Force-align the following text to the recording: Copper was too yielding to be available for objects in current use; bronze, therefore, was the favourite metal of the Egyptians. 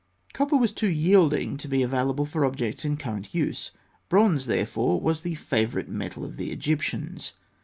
Copper 0.33 0.57
was 0.57 0.73
too 0.73 0.89
yielding 0.89 1.57
to 1.57 1.67
be 1.67 1.83
available 1.83 2.25
for 2.25 2.43
objects 2.43 2.83
in 2.83 2.97
current 2.97 3.35
use; 3.35 3.69
bronze, 4.09 4.47
therefore, 4.47 4.99
was 4.99 5.21
the 5.21 5.35
favourite 5.35 5.89
metal 5.89 6.25
of 6.25 6.37
the 6.37 6.51
Egyptians. 6.51 7.33